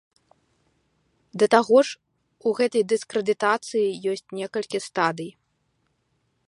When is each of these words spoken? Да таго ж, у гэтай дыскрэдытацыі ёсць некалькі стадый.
Да 1.43 1.47
таго 1.55 1.77
ж, 1.89 1.99
у 2.47 2.55
гэтай 2.61 2.83
дыскрэдытацыі 2.93 3.87
ёсць 4.15 4.27
некалькі 4.39 4.79
стадый. 4.87 5.31